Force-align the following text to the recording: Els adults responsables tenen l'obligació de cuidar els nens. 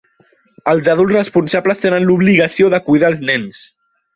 Els 0.71 0.89
adults 0.93 1.17
responsables 1.17 1.83
tenen 1.83 2.07
l'obligació 2.09 2.73
de 2.77 2.81
cuidar 2.89 3.13
els 3.15 3.23
nens. 3.33 3.63